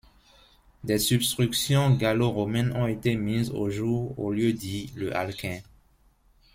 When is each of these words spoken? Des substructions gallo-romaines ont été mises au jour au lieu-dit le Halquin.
Des 0.83 0.97
substructions 0.97 1.91
gallo-romaines 1.95 2.71
ont 2.75 2.87
été 2.87 3.15
mises 3.15 3.51
au 3.51 3.69
jour 3.69 4.17
au 4.17 4.31
lieu-dit 4.33 4.91
le 4.95 5.15
Halquin. 5.15 5.59